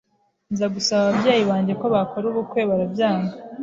[0.51, 3.33] nza gusaba ababyeyi banjye ko bakora ubukwe barabyanga